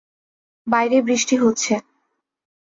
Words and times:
বাইরে 0.67 0.97
বৃষ্টি 1.01 1.35
হচ্ছে। 1.37 1.73